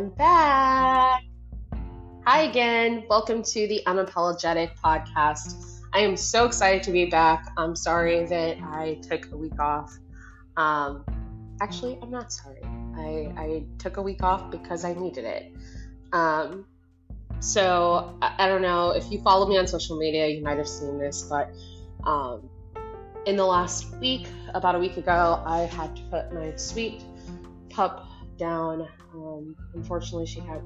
[0.00, 1.24] I'm back.
[2.24, 3.04] Hi again.
[3.10, 5.82] Welcome to the Unapologetic podcast.
[5.92, 7.52] I am so excited to be back.
[7.58, 9.94] I'm sorry that I took a week off.
[10.56, 11.04] Um,
[11.60, 12.62] actually, I'm not sorry.
[12.64, 15.52] I, I took a week off because I needed it.
[16.14, 16.64] Um,
[17.40, 20.68] so I, I, don't know if you follow me on social media, you might have
[20.68, 21.50] seen this, but
[22.04, 22.48] um,
[23.26, 27.02] in the last week, about a week ago, I had to put my sweet
[27.68, 28.88] pup down.
[29.14, 30.62] Um, unfortunately, she had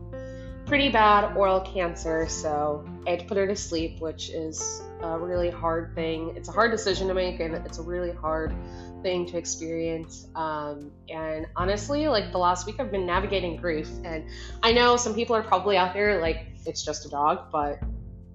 [0.67, 5.19] pretty bad oral cancer, so I had to put her to sleep, which is a
[5.19, 6.35] really hard thing.
[6.37, 8.55] It's a hard decision to make, and it's a really hard
[9.03, 10.27] thing to experience.
[10.35, 14.29] Um, and honestly, like the last week, I've been navigating grief, and
[14.63, 17.79] I know some people are probably out there like it's just a dog, but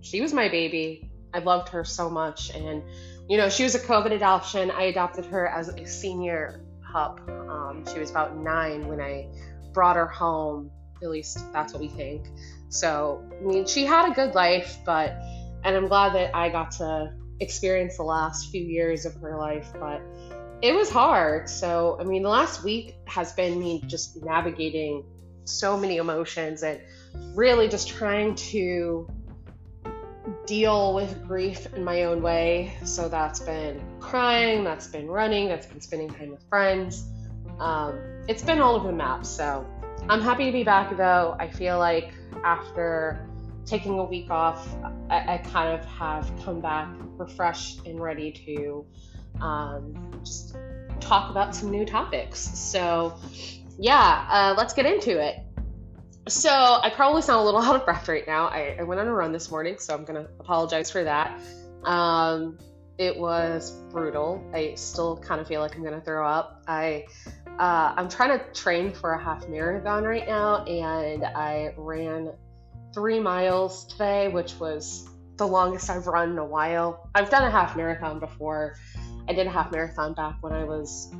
[0.01, 1.09] she was my baby.
[1.33, 2.83] I loved her so much, and
[3.27, 4.71] you know, she was a COVID adoption.
[4.71, 7.19] I adopted her as a senior pup.
[7.29, 9.27] Um, she was about nine when I
[9.73, 10.71] brought her home.
[11.01, 12.27] At least that's what we think.
[12.69, 15.11] So, I mean, she had a good life, but,
[15.63, 19.71] and I'm glad that I got to experience the last few years of her life,
[19.79, 20.01] but
[20.61, 21.49] it was hard.
[21.49, 25.05] So, I mean, the last week has been me just navigating
[25.45, 26.79] so many emotions and
[27.33, 29.09] really just trying to
[30.45, 32.73] deal with grief in my own way.
[32.83, 37.05] So that's been crying, that's been running, that's been spending time with friends.
[37.59, 39.25] Um, it's been all over the map.
[39.25, 39.65] So
[40.07, 41.35] I'm happy to be back though.
[41.39, 43.27] I feel like after
[43.65, 44.67] taking a week off,
[45.09, 48.85] I, I kind of have come back refreshed and ready to
[49.41, 50.55] um, just
[50.99, 52.39] talk about some new topics.
[52.39, 53.15] So,
[53.77, 55.35] yeah, uh, let's get into it.
[56.27, 58.47] So I probably sound a little out of breath right now.
[58.47, 61.39] I, I went on a run this morning, so I'm gonna apologize for that.
[61.83, 62.57] Um,
[62.97, 64.43] it was brutal.
[64.53, 66.63] I still kind of feel like I'm gonna throw up.
[66.67, 67.05] I
[67.59, 72.31] uh, I'm trying to train for a half marathon right now, and I ran
[72.93, 77.09] three miles today, which was the longest I've run in a while.
[77.13, 78.75] I've done a half marathon before.
[79.27, 81.13] I did a half marathon back when I was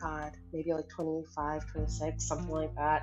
[0.00, 3.02] God, maybe like 25, 26, something like that.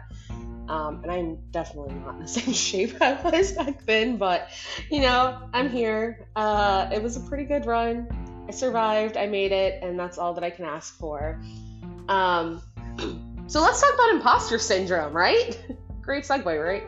[0.70, 4.50] Um, and I'm definitely not in the same shape I was back then, but
[4.90, 6.28] you know, I'm here.
[6.36, 8.46] Uh, it was a pretty good run.
[8.48, 11.42] I survived, I made it, and that's all that I can ask for.
[12.12, 12.62] Um,
[13.48, 15.58] so let's talk about imposter syndrome, right?
[16.02, 16.84] Great segue, right?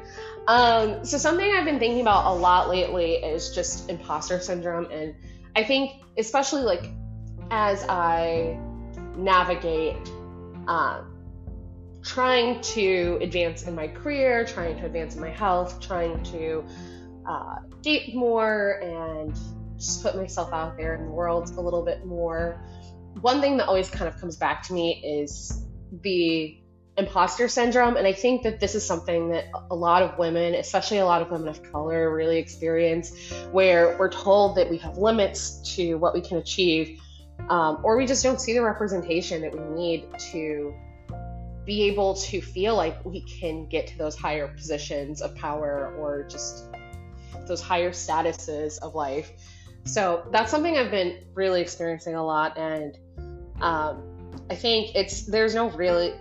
[0.48, 5.16] Um, so something I've been thinking about a lot lately is just imposter syndrome, and
[5.56, 6.90] I think especially like
[7.52, 8.60] as I
[9.16, 9.96] navigate
[10.68, 11.10] um,
[12.04, 16.66] trying to advance in my career, trying to advance in my health, trying to
[17.26, 19.34] uh, date more and
[19.78, 22.62] just put myself out there in the world a little bit more.
[23.22, 25.66] One thing that always kind of comes back to me is
[26.02, 26.58] the
[26.98, 27.98] imposter syndrome.
[27.98, 31.22] And I think that this is something that a lot of women, especially a lot
[31.22, 33.16] of women of color, really experience,
[33.52, 37.00] where we're told that we have limits to what we can achieve
[37.50, 40.74] um, or we just don't see the representation that we need to
[41.66, 46.24] be able to feel like we can get to those higher positions of power or
[46.24, 46.66] just
[47.48, 49.32] those higher statuses of life.
[49.86, 52.98] So that's something I've been really experiencing a lot, and
[53.62, 54.04] um,
[54.50, 56.14] I think it's there's no really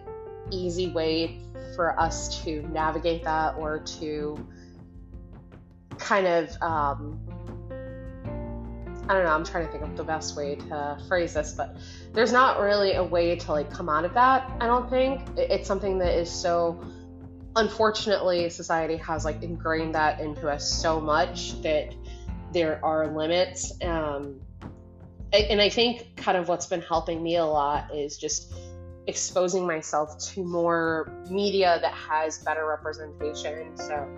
[0.50, 1.41] easy way
[1.75, 4.47] for us to navigate that or to
[5.98, 7.19] kind of um,
[9.09, 11.76] I don't know, I'm trying to think of the best way to phrase this, but
[12.12, 15.20] there's not really a way to like come out of that, I don't think.
[15.37, 16.82] It's something that is so
[17.56, 21.94] unfortunately society has like ingrained that into us so much that
[22.53, 23.72] there are limits.
[23.82, 24.41] Um
[25.32, 28.53] and I think kind of what's been helping me a lot is just
[29.06, 33.76] exposing myself to more media that has better representation.
[33.76, 34.09] So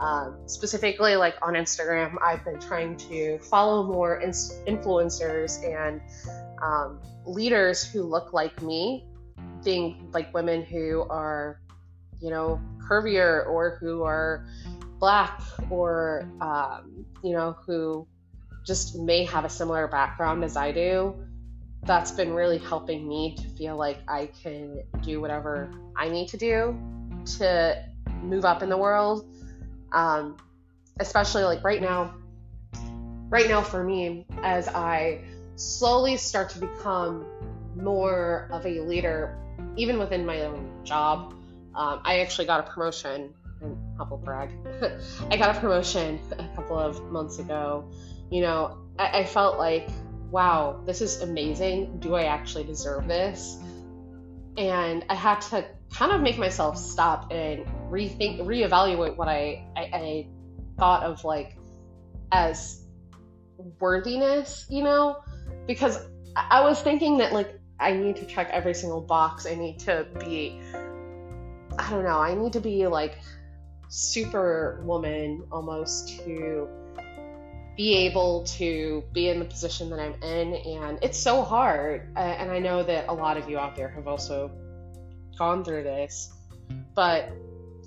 [0.00, 6.00] um, specifically, like on Instagram, I've been trying to follow more in- influencers and
[6.62, 9.06] um, leaders who look like me,
[9.64, 11.60] being like women who are,
[12.20, 14.46] you know, curvier or who are
[14.98, 15.40] black
[15.70, 18.06] or, um, you know, who
[18.68, 21.16] just may have a similar background as I do.
[21.84, 26.36] That's been really helping me to feel like I can do whatever I need to
[26.36, 26.78] do
[27.38, 27.84] to
[28.22, 29.26] move up in the world.
[29.90, 30.36] Um,
[31.00, 32.14] especially like right now
[33.30, 35.20] right now for me as i
[35.56, 37.26] slowly start to become
[37.76, 39.38] more of a leader
[39.76, 41.34] even within my own job.
[41.74, 43.32] Um, i actually got a promotion.
[43.60, 44.50] And humble brag.
[45.30, 47.88] I got a promotion a couple of months ago
[48.30, 49.88] you know I, I felt like
[50.30, 51.98] wow this is amazing.
[52.00, 53.58] Do i actually deserve this?
[54.56, 55.64] And I had to
[55.94, 60.28] kind of make myself stop and rethink, reevaluate what I, I, I
[60.76, 61.56] thought of like
[62.32, 62.82] as
[63.80, 65.20] worthiness, you know,
[65.66, 65.98] because
[66.36, 69.46] I was thinking that like I need to check every single box.
[69.46, 70.60] I need to be,
[71.78, 73.18] I don't know, I need to be like
[73.88, 76.68] super woman almost to
[77.78, 80.54] be able to be in the position that I'm in.
[80.54, 82.08] And it's so hard.
[82.16, 84.50] And I know that a lot of you out there have also
[85.38, 86.32] gone through this.
[86.96, 87.30] But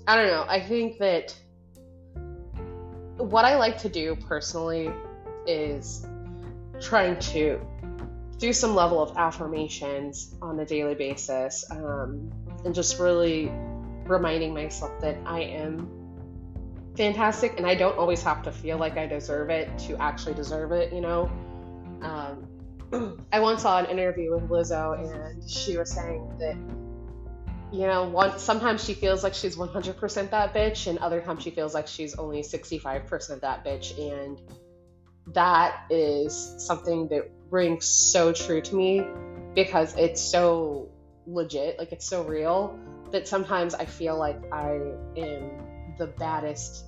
[0.08, 0.46] I don't know.
[0.48, 1.36] I think that
[3.18, 4.90] what I like to do personally
[5.46, 6.06] is
[6.80, 7.60] trying to
[8.38, 12.32] do some level of affirmations on a daily basis um,
[12.64, 13.52] and just really
[14.06, 16.01] reminding myself that I am
[16.96, 20.72] fantastic and I don't always have to feel like I deserve it to actually deserve
[20.72, 21.30] it, you know.
[22.02, 26.56] Um, I once saw an interview with Lizzo and she was saying that
[27.72, 31.50] you know, one sometimes she feels like she's 100% that bitch and other times she
[31.50, 34.38] feels like she's only 65% that bitch and
[35.28, 39.06] that is something that rings so true to me
[39.54, 40.90] because it's so
[41.26, 42.78] legit, like it's so real
[43.10, 44.78] that sometimes I feel like I
[45.16, 45.61] am
[45.98, 46.84] the baddest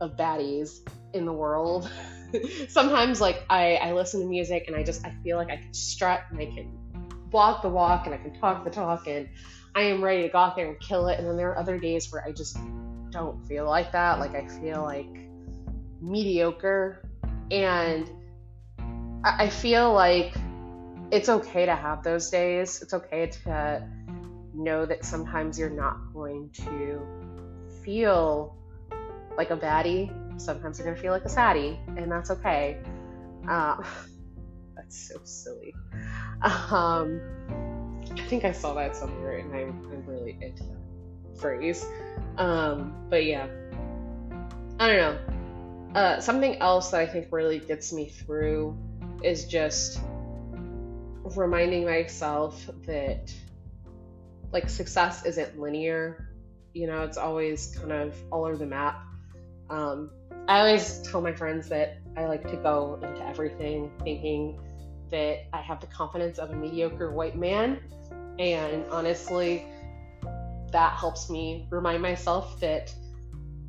[0.00, 0.78] of baddies
[1.12, 1.90] in the world.
[2.68, 5.74] sometimes like I, I listen to music and I just I feel like I can
[5.74, 6.78] strut and I can
[7.30, 9.28] walk the walk and I can talk the talk and
[9.74, 11.18] I am ready to go out there and kill it.
[11.18, 12.58] And then there are other days where I just
[13.10, 14.18] don't feel like that.
[14.18, 15.28] Like I feel like
[16.00, 17.02] mediocre
[17.50, 18.10] and
[19.24, 20.34] I feel like
[21.10, 22.82] it's okay to have those days.
[22.82, 23.88] It's okay to
[24.54, 27.27] know that sometimes you're not going to
[27.88, 28.54] feel
[29.38, 30.12] like a baddie.
[30.38, 32.82] Sometimes going to feel like a saddie, and that's okay.
[33.48, 33.82] Uh,
[34.76, 35.74] that's so silly.
[36.70, 37.18] Um,
[38.12, 41.86] I think I saw that somewhere, and I'm, I'm really into that phrase.
[42.36, 43.46] Um, but yeah,
[44.78, 45.98] I don't know.
[45.98, 48.76] Uh, something else that I think really gets me through
[49.24, 49.98] is just
[51.36, 53.32] reminding myself that
[54.52, 56.27] like success isn't linear.
[56.78, 59.02] You know, it's always kind of all over the map.
[59.68, 60.10] Um,
[60.46, 64.60] I always tell my friends that I like to go into everything thinking
[65.10, 67.80] that I have the confidence of a mediocre white man.
[68.38, 69.64] And honestly,
[70.70, 72.94] that helps me remind myself that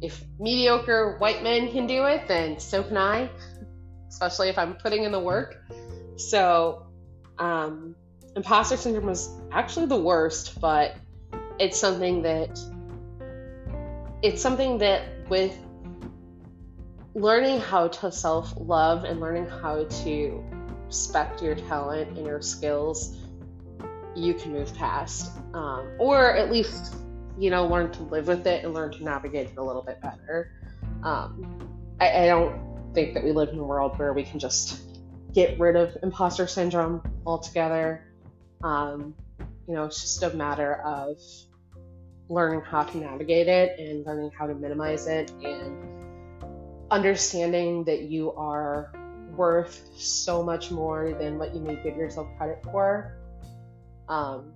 [0.01, 3.31] if mediocre white men can do it, then so can I,
[4.07, 5.57] especially if I'm putting in the work.
[6.17, 6.85] So,
[7.39, 7.95] um,
[8.35, 10.95] imposter syndrome was actually the worst, but
[11.57, 12.59] it's something that
[14.21, 15.57] it's something that with
[17.13, 20.44] learning how to self love and learning how to
[20.86, 23.18] respect your talent and your skills,
[24.16, 26.95] you can move past, um, or at least
[27.39, 30.01] you know, learn to live with it and learn to navigate it a little bit
[30.01, 30.51] better.
[31.04, 31.69] Um,
[32.00, 34.81] I, I don't think that we live in a world where we can just
[35.33, 38.04] get rid of imposter syndrome altogether.
[38.62, 39.16] Um,
[39.68, 41.18] you know, it's just a matter of
[42.29, 45.75] learning how to navigate it and learning how to minimize it and
[46.91, 48.93] understanding that you are
[49.35, 53.17] worth so much more than what you may give yourself credit for.
[54.07, 54.53] Um,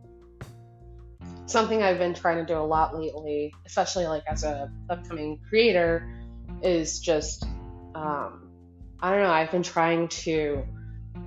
[1.45, 6.09] something I've been trying to do a lot lately, especially like as a upcoming creator,
[6.61, 7.43] is just
[7.95, 8.51] um,
[8.99, 9.31] I don't know.
[9.31, 10.63] I've been trying to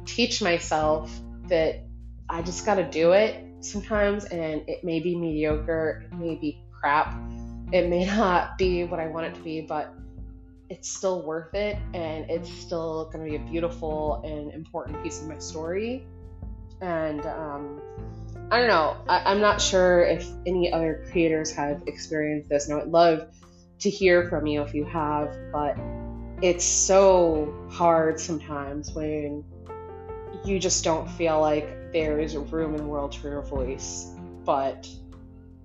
[0.04, 1.10] teach myself
[1.48, 1.84] that
[2.28, 6.62] I just got to do it sometimes, and it may be mediocre, it may be
[6.72, 7.14] crap,
[7.72, 9.92] it may not be what I want it to be, but
[10.68, 15.20] it's still worth it, and it's still going to be a beautiful and important piece
[15.20, 16.04] of my story.
[16.80, 17.80] And um,
[18.50, 18.96] I don't know.
[19.08, 22.68] I, am not sure if any other creators have experienced this.
[22.68, 23.28] And I would love
[23.80, 25.76] to hear from you if you have, but
[26.42, 29.44] it's so hard sometimes when
[30.46, 34.10] you just don't feel like there is room in the world for your voice.
[34.44, 34.88] But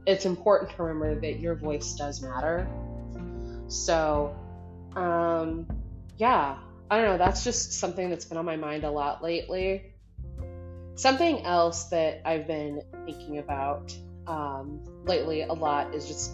[0.06, 2.68] it's important to remember that your voice does matter.
[3.68, 4.36] So,
[4.96, 5.68] um,
[6.18, 6.58] yeah,
[6.90, 7.18] I don't know.
[7.18, 9.94] That's just something that's been on my mind a lot lately.
[10.96, 13.96] Something else that I've been thinking about
[14.28, 16.32] um, lately a lot is just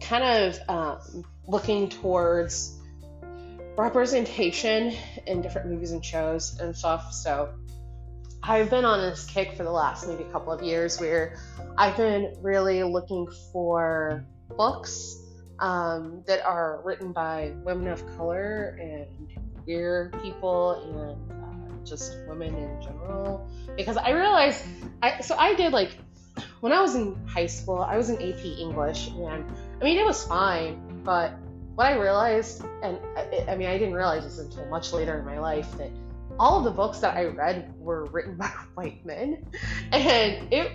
[0.00, 2.79] kind of um, looking towards
[3.76, 4.94] representation
[5.26, 7.12] in different movies and shows and stuff.
[7.12, 7.52] So
[8.42, 11.36] I've been on this kick for the last maybe a couple of years where
[11.76, 14.24] I've been really looking for
[14.56, 15.16] books
[15.58, 19.06] um, that are written by women of color and
[19.64, 24.64] queer people and just women in general because I realized
[25.02, 25.96] I so I did like
[26.60, 29.44] when I was in high school, I was in AP English, and
[29.80, 31.32] I mean, it was fine, but
[31.74, 35.24] what I realized, and I, I mean, I didn't realize this until much later in
[35.24, 35.90] my life, that
[36.38, 39.44] all of the books that I read were written by white men.
[39.92, 40.72] And it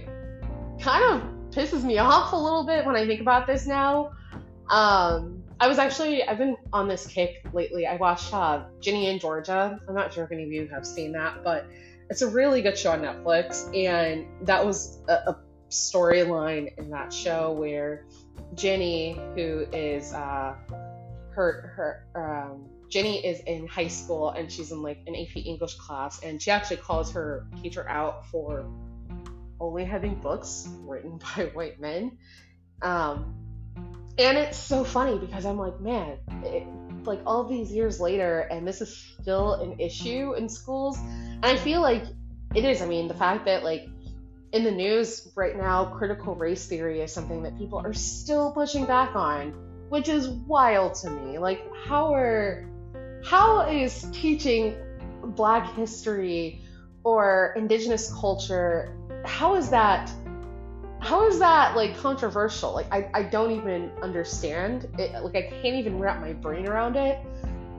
[0.80, 1.22] kind of
[1.52, 4.12] pisses me off a little bit when I think about this now.
[4.70, 7.88] Um, I was actually, I've been on this kick lately.
[7.88, 9.80] I watched uh, Ginny and Georgia.
[9.88, 11.66] I'm not sure if any of you have seen that, but
[12.10, 13.74] it's a really good show on Netflix.
[13.76, 18.06] And that was a, a storyline in that show where
[18.54, 20.56] Ginny, who is uh,
[21.32, 25.76] her her um, Ginny is in high school and she's in like an AP English
[25.76, 28.66] class, and she actually calls her teacher out for
[29.60, 32.18] only having books written by white men.
[32.82, 33.36] Um,
[34.18, 36.66] and it's so funny because I'm like, man, it,
[37.06, 40.98] like all these years later, and this is still an issue in schools.
[40.98, 42.04] And I feel like
[42.54, 42.82] it is.
[42.82, 43.90] I mean, the fact that like
[44.52, 48.86] in the news right now, critical race theory is something that people are still pushing
[48.86, 49.54] back on,
[49.90, 51.38] which is wild to me.
[51.38, 52.70] Like, how are
[53.24, 54.76] how is teaching
[55.24, 56.62] Black history
[57.04, 58.96] or Indigenous culture?
[59.26, 60.12] How is that?
[61.00, 62.74] How is that like controversial?
[62.74, 65.24] Like, I, I don't even understand it.
[65.24, 67.20] Like, I can't even wrap my brain around it.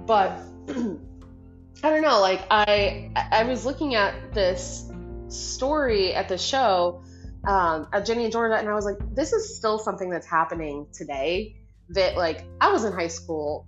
[0.04, 2.20] But I don't know.
[2.20, 4.90] Like, I I was looking at this
[5.28, 7.02] story at the show
[7.46, 10.86] um, at Ginny and Georgia, and I was like, this is still something that's happening
[10.92, 11.56] today.
[11.90, 13.66] That like I was in high school.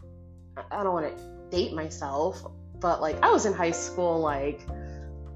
[0.72, 2.44] I don't want to date myself,
[2.80, 4.60] but like I was in high school like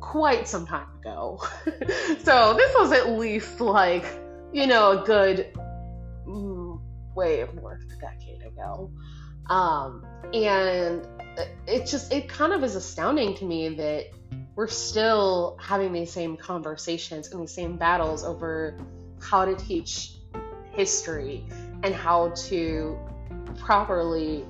[0.00, 1.40] quite some time ago.
[2.24, 4.04] so this was at least like
[4.52, 5.56] you know a good
[6.26, 6.80] mm,
[7.14, 8.90] way more than a decade ago.
[9.48, 11.06] Um, and
[11.68, 14.06] it just it kind of is astounding to me that
[14.54, 18.76] we're still having these same conversations and these same battles over
[19.20, 20.16] how to teach
[20.72, 21.44] history
[21.82, 22.98] and how to
[23.58, 24.44] properly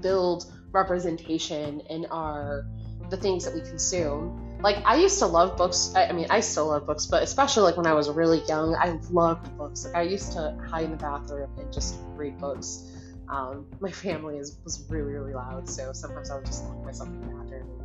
[0.00, 2.66] build representation in our
[3.10, 4.58] the things that we consume.
[4.60, 5.92] Like I used to love books.
[5.94, 8.74] I, I mean, I still love books, but especially like when I was really young,
[8.74, 9.86] I loved books.
[9.86, 12.84] Like I used to hide in the bathroom and just read books.
[13.30, 17.08] Um, my family is, was really really loud, so sometimes I would just lock myself
[17.08, 17.77] in the bathroom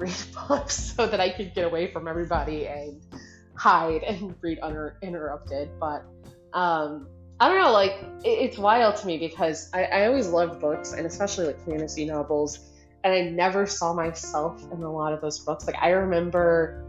[0.00, 0.14] read
[0.48, 3.00] books so that I could get away from everybody and
[3.54, 5.70] hide and read uninterrupted.
[5.78, 6.04] But
[6.52, 7.92] um, I don't know, like
[8.24, 12.04] it, it's wild to me because I, I always loved books and especially like fantasy
[12.04, 12.58] novels,
[13.04, 15.66] and I never saw myself in a lot of those books.
[15.66, 16.84] Like I remember,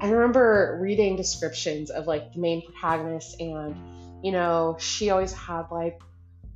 [0.00, 3.76] I remember reading descriptions of like the main protagonist, and
[4.24, 6.00] you know she always had like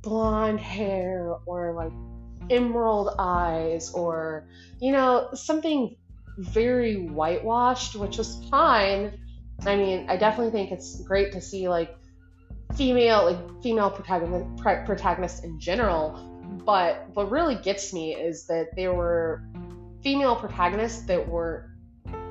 [0.01, 1.91] blonde hair or like
[2.49, 4.47] emerald eyes or
[4.79, 5.95] you know something
[6.37, 9.19] very whitewashed which was fine.
[9.65, 11.95] I mean i definitely think it's great to see like
[12.75, 14.45] female like female protagonist
[14.85, 16.23] protagonists in general.
[16.65, 19.41] But what really gets me is that there were
[20.03, 21.71] female protagonists that were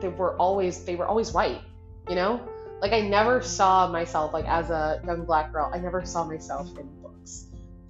[0.00, 1.62] that were always they were always white
[2.08, 2.40] you know?
[2.80, 5.70] Like i never saw myself like as a young black girl.
[5.72, 6.88] I never saw myself in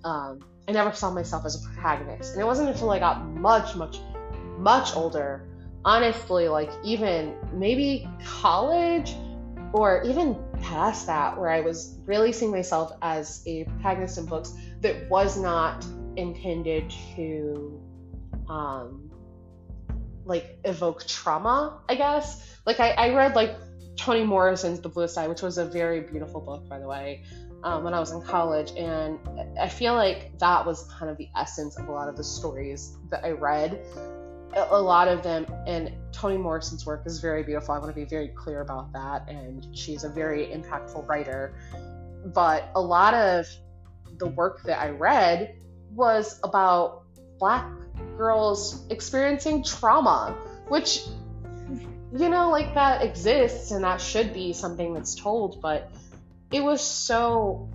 [0.07, 2.33] um, I never saw myself as a protagonist.
[2.33, 3.99] And it wasn't until I got much, much,
[4.57, 5.49] much older,
[5.85, 9.15] honestly, like even maybe college
[9.73, 14.55] or even past that, where I was really seeing myself as a protagonist in books
[14.81, 15.85] that was not
[16.17, 17.83] intended to
[18.49, 19.11] um
[20.25, 22.57] like evoke trauma, I guess.
[22.65, 23.57] Like I, I read like
[23.97, 27.25] Toni Morrison's The Bluest Eye, which was a very beautiful book, by the way
[27.67, 29.19] um, when I was in college, and
[29.61, 32.97] I feel like that was kind of the essence of a lot of the stories
[33.11, 33.85] that I read.
[34.55, 37.75] A lot of them, and Toni Morrison's work is very beautiful.
[37.75, 41.57] I want to be very clear about that, and she's a very impactful writer.
[42.27, 43.49] But a lot of
[44.19, 45.57] the work that I read
[45.91, 47.03] was about
[47.41, 47.69] Black
[48.17, 50.37] girls experiencing trauma,
[50.69, 51.01] which,
[52.17, 55.91] you know, like that exists and that should be something that's told, but
[56.53, 57.69] it was so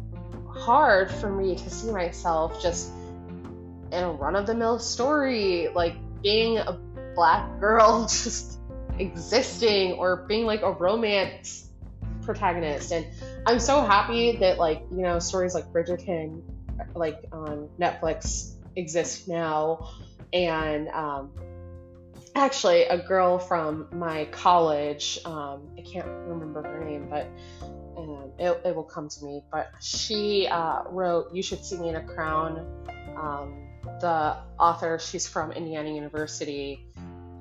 [0.50, 2.92] hard for me to see myself just
[3.92, 6.80] in a run of the mill story, like being a
[7.16, 8.60] black girl just
[9.00, 11.70] existing or being like a romance
[12.22, 12.92] protagonist.
[12.92, 13.06] And
[13.46, 16.42] I'm so happy that like, you know, stories like Bridgerton
[16.96, 19.90] like on Netflix exist now.
[20.34, 21.32] And um
[22.36, 27.28] actually a girl from my college, um, I can't remember her name, but
[27.98, 29.44] and it, it will come to me.
[29.52, 32.66] But she uh, wrote "You Should See Me in a Crown."
[33.18, 33.68] Um,
[34.00, 36.86] the author, she's from Indiana University.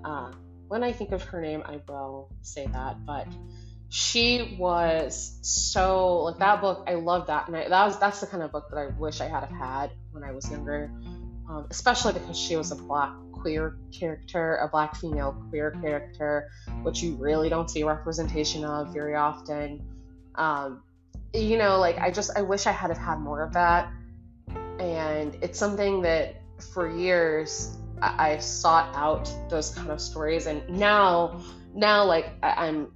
[0.05, 0.33] Uh,
[0.69, 3.05] when I think of her name, I will say that.
[3.05, 3.27] But
[3.89, 6.85] she was so like that book.
[6.87, 9.21] I love that, and I, that was that's the kind of book that I wish
[9.21, 10.91] I had have had when I was younger,
[11.49, 16.51] um, especially because she was a black queer character, a black female queer character,
[16.83, 19.83] which you really don't see representation of very often.
[20.35, 20.83] Um,
[21.33, 23.93] you know, like I just I wish I had have had more of that,
[24.79, 30.69] and it's something that for years I, I sought out those kind of stories, and
[30.69, 31.41] now
[31.75, 32.93] now like I, I'm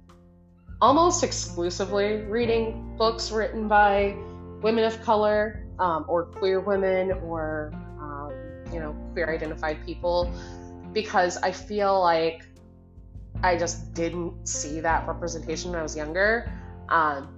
[0.81, 4.15] almost exclusively reading books written by
[4.61, 8.33] women of color um, or queer women or um,
[8.73, 10.31] you know queer identified people
[10.93, 12.45] because I feel like
[13.43, 16.51] I just didn't see that representation when I was younger.
[16.89, 17.29] Um,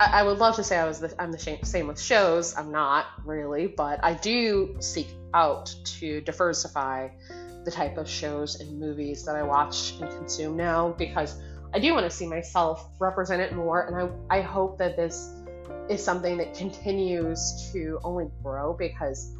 [0.00, 2.56] I, I, would love to say I was the, I'm the same with shows.
[2.56, 7.08] I'm not really, but I do seek out to diversify
[7.64, 11.36] the type of shows and movies that I watch and consume now because
[11.72, 15.32] I do want to see myself represented more, and I I hope that this
[15.88, 19.36] is something that continues to only grow because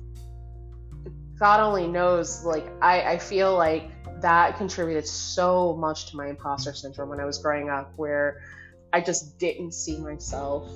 [1.38, 2.44] God only knows.
[2.44, 3.90] Like I I feel like
[4.20, 8.42] that contributed so much to my imposter syndrome when I was growing up, where
[8.92, 10.70] I just didn't see myself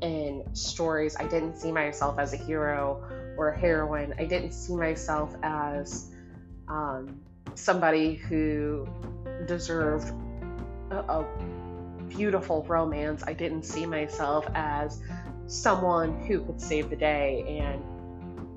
[0.00, 1.16] in stories.
[1.18, 3.04] I didn't see myself as a hero
[3.36, 4.14] or a heroine.
[4.18, 6.10] I didn't see myself as
[6.68, 7.20] um,
[7.54, 8.86] somebody who
[9.46, 10.12] deserved
[10.90, 11.26] a, a
[12.08, 13.22] beautiful romance.
[13.26, 15.00] I didn't see myself as
[15.46, 17.60] someone who could save the day.
[17.60, 17.82] And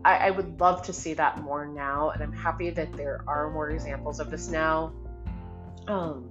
[0.03, 2.11] I, I, would love to see that more now.
[2.11, 4.93] And I'm happy that there are more examples of this now.
[5.87, 6.29] Um,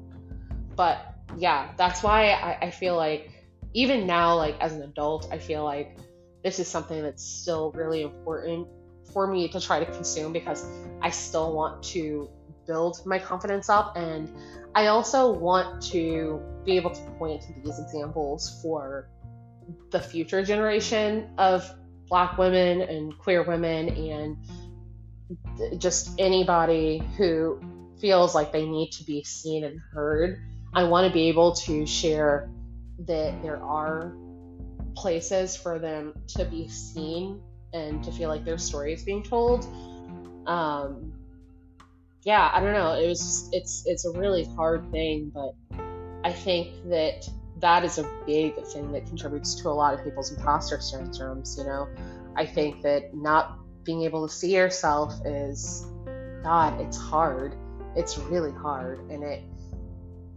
[0.76, 3.30] but yeah, that's why I, I feel like
[3.72, 5.98] even now, like as an adult, I feel like
[6.42, 8.68] this is something that's still really important
[9.12, 10.66] for me to try to consume because
[11.02, 12.28] I still want to
[12.66, 14.30] build my confidence up and
[14.74, 19.08] I also want to be able to point to these examples for
[19.90, 21.70] the future generation of
[22.08, 27.60] black women and queer women and just anybody who
[28.00, 30.38] feels like they need to be seen and heard.
[30.74, 32.50] I want to be able to share
[33.06, 34.12] that there are
[34.96, 37.40] places for them to be seen
[37.72, 39.66] and to feel like their story is being told.
[40.46, 41.12] Um,
[42.22, 42.94] yeah, I don't know.
[42.94, 45.54] It was it's it's a really hard thing, but
[46.24, 47.28] I think that
[47.60, 51.58] that is a big thing that contributes to a lot of people's imposter syndromes.
[51.58, 51.88] You know,
[52.36, 55.86] I think that not being able to see yourself is,
[56.42, 57.56] God, it's hard.
[57.94, 59.42] It's really hard, and it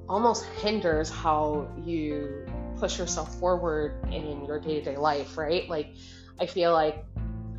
[0.10, 2.46] almost hinders how you
[2.80, 5.68] push yourself forward in your day to day life, right?
[5.70, 5.94] Like,
[6.40, 7.04] I feel like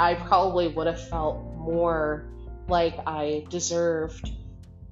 [0.01, 2.29] I probably would have felt more
[2.69, 4.31] like I deserved,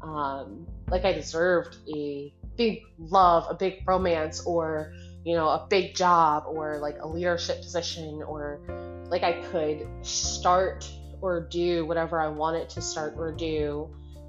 [0.02, 4.92] um, like I deserved a big love, a big romance, or
[5.24, 8.60] you know, a big job, or like a leadership position, or
[9.08, 10.88] like I could start
[11.20, 13.88] or do whatever I wanted to start or do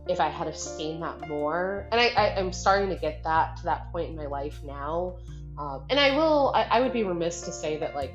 [0.09, 1.87] if I had have seen that more.
[1.91, 5.17] And I, I, am starting to get that to that point in my life now.
[5.57, 8.13] Um, and I will, I, I would be remiss to say that like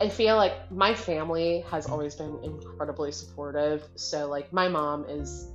[0.00, 3.86] I feel like my family has always been incredibly supportive.
[3.96, 5.48] So like my mom is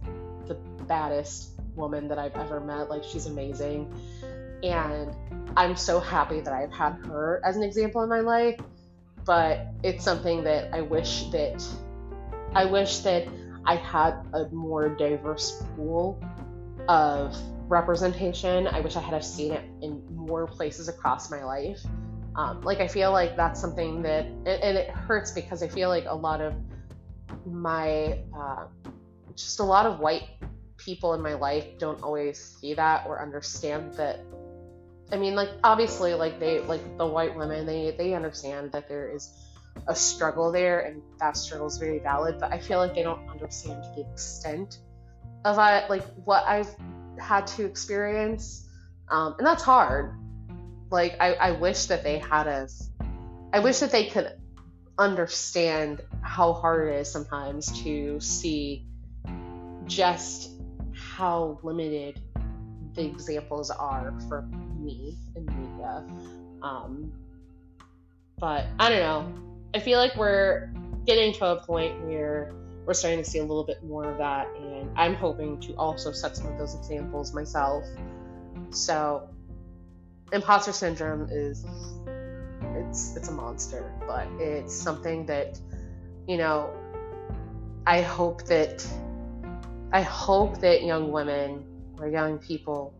[0.47, 0.53] the
[0.87, 2.89] baddest woman that I've ever met.
[2.89, 3.91] Like she's amazing.
[4.63, 5.15] And
[5.57, 8.59] I'm so happy that I've had her as an example in my life.
[9.25, 11.65] But it's something that I wish that
[12.53, 13.27] I wish that
[13.65, 16.23] I had a more diverse pool
[16.87, 17.35] of
[17.67, 18.67] representation.
[18.67, 21.81] I wish I had seen it in more places across my life.
[22.35, 26.05] Um, like I feel like that's something that, and, it hurts because I feel like
[26.07, 26.53] a lot of
[27.45, 28.65] my, uh,
[29.35, 30.29] just a lot of white
[30.77, 34.19] people in my life don't always see that or understand that.
[35.11, 39.09] I mean, like obviously, like they, like the white women, they they understand that there
[39.09, 39.29] is
[39.87, 42.39] a struggle there, and that struggle is very valid.
[42.39, 44.79] But I feel like they don't understand the extent
[45.43, 46.73] of I like what I've
[47.19, 48.67] had to experience,
[49.09, 50.15] um, and that's hard
[50.91, 52.89] like I, I wish that they had us
[53.55, 54.33] I wish that they could
[54.97, 58.85] understand how hard it is sometimes to see
[59.85, 60.51] just
[60.93, 62.19] how limited
[62.95, 64.41] the examples are for
[64.77, 66.03] me in media.
[66.61, 67.13] Um,
[68.39, 69.54] but I don't know.
[69.75, 70.69] I feel like we're
[71.05, 72.53] getting to a point where
[72.85, 76.13] we're starting to see a little bit more of that, and I'm hoping to also
[76.13, 77.83] set some of those examples myself.
[78.69, 79.27] So
[80.31, 81.65] imposter syndrome is
[82.75, 85.59] it's it's a monster, but it's something that
[86.25, 86.69] you know
[87.85, 88.87] I hope that
[89.91, 91.65] I hope that young women
[91.99, 92.93] or young people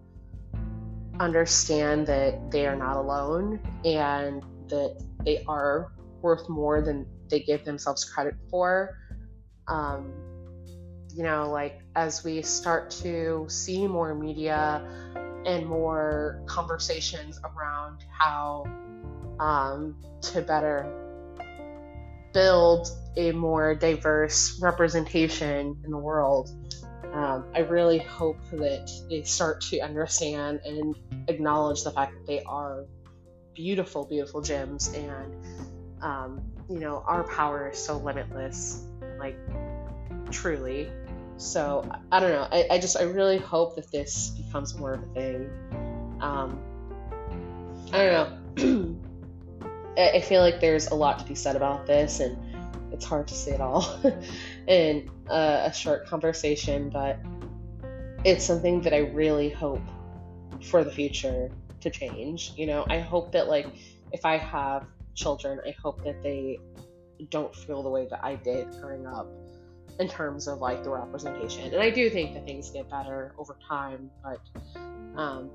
[1.21, 5.93] understand that they are not alone and that they are
[6.25, 8.97] worth more than they give themselves credit for.
[9.67, 10.11] Um,
[11.13, 14.83] you know, like as we start to see more media
[15.45, 18.65] and more conversations around how
[19.39, 20.91] um, to better
[22.33, 26.49] build a more diverse representation in the world.
[27.13, 30.95] Um, I really hope that they start to understand and
[31.27, 32.85] acknowledge the fact that they are
[33.53, 35.33] beautiful, beautiful gems, and
[36.05, 38.85] um, you know our power is so limitless,
[39.19, 39.37] like
[40.31, 40.89] truly.
[41.37, 42.47] So I don't know.
[42.49, 45.49] I, I just I really hope that this becomes more of a thing.
[46.21, 46.59] Um,
[47.91, 48.95] I don't know.
[49.97, 52.37] I feel like there's a lot to be said about this, and
[52.93, 53.99] it's hard to say it all
[54.67, 57.17] in uh, a short conversation, but
[58.23, 59.81] it's something that I really hope
[60.61, 61.49] for the future
[61.81, 62.53] to change.
[62.57, 63.67] You know, I hope that, like,
[64.11, 66.59] if I have children, I hope that they
[67.29, 69.27] don't feel the way that I did growing up
[69.99, 71.73] in terms of like the representation.
[71.73, 74.41] And I do think that things get better over time, but
[75.17, 75.49] um,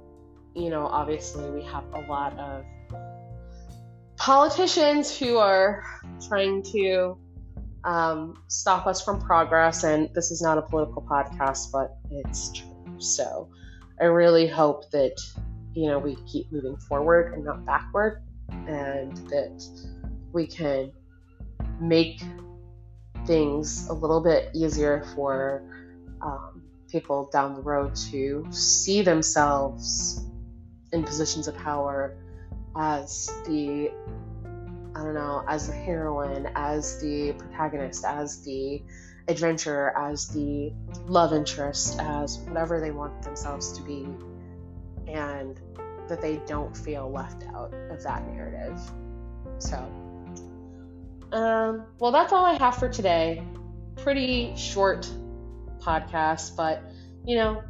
[0.55, 2.65] you know, obviously we have a lot of
[4.17, 5.85] politicians who are
[6.29, 7.19] trying to
[7.85, 9.85] um, stop us from progress.
[9.85, 12.97] And this is not a political podcast, but it's true.
[12.99, 13.49] So
[14.01, 15.17] I really hope that,
[15.73, 18.23] you know, we keep moving forward and not backward,
[18.69, 19.63] and that
[20.33, 20.93] we can
[21.81, 22.23] make
[23.27, 25.63] things a little bit easier for
[26.21, 30.25] um, people down the road to see themselves
[30.93, 32.17] in positions of power
[32.77, 33.91] as the
[34.95, 38.83] I don't know, as the heroine, as the protagonist, as the
[39.29, 40.73] adventurer, as the
[41.07, 44.09] love interest, as whatever they want themselves to be,
[45.07, 45.59] and
[46.11, 48.79] that they don't feel left out of that narrative.
[49.59, 49.77] So,
[51.33, 53.43] um, well, that's all I have for today.
[53.97, 55.11] Pretty short
[55.79, 56.83] podcast, but
[57.25, 57.63] you know,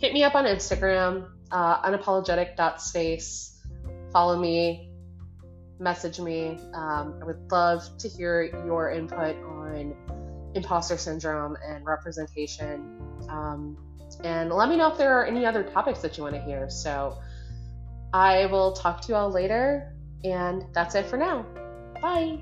[0.00, 3.52] hit me up on Instagram, uh, unapologetic.space
[4.12, 4.90] follow me,
[5.80, 6.58] message me.
[6.74, 9.94] Um, I would love to hear your input on
[10.54, 13.00] imposter syndrome and representation.
[13.28, 13.76] Um,
[14.22, 16.68] and let me know if there are any other topics that you want to hear.
[16.68, 17.18] So
[18.12, 19.94] I will talk to you all later,
[20.24, 21.46] and that's it for now.
[22.00, 22.38] Bye.